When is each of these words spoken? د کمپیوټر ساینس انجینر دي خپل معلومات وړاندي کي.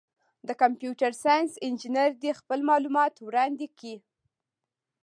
د 0.47 0.49
کمپیوټر 0.61 1.11
ساینس 1.23 1.51
انجینر 1.65 2.09
دي 2.23 2.31
خپل 2.39 2.59
معلومات 2.69 3.13
وړاندي 3.27 3.67
کي. 3.79 3.95